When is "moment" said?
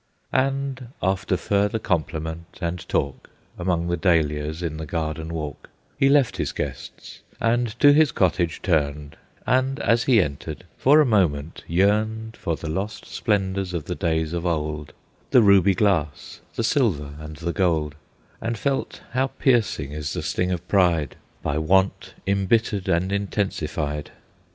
11.05-11.63